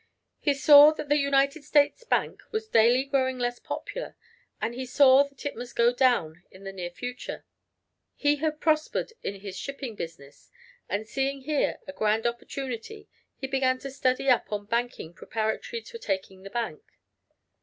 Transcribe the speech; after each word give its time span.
He 0.39 0.55
saw 0.55 0.93
that 0.93 1.09
the 1.09 1.15
United 1.19 1.63
States 1.63 2.03
Bank 2.03 2.41
was 2.49 2.67
daily 2.67 3.03
growing 3.03 3.37
less 3.37 3.59
popular, 3.59 4.15
and 4.59 4.73
he 4.73 4.83
saw 4.83 5.21
that 5.21 5.45
it 5.45 5.55
must 5.55 5.75
go 5.75 5.93
down 5.93 6.41
in 6.49 6.63
the 6.63 6.73
near 6.73 6.89
future. 6.89 7.45
He 8.15 8.37
had 8.37 8.59
prospered 8.59 9.13
in 9.21 9.41
his 9.41 9.55
shipping 9.55 9.93
business, 9.93 10.49
and 10.89 11.05
seeing 11.07 11.41
here 11.41 11.77
a 11.85 11.93
grand 11.93 12.25
opportunity 12.25 13.09
he 13.35 13.45
began 13.45 13.77
to 13.77 13.91
study 13.91 14.27
up 14.27 14.51
on 14.51 14.65
banking 14.65 15.13
preparatory 15.13 15.83
to 15.83 15.99
taking 15.99 16.41
the 16.41 16.49
bank. 16.49 16.81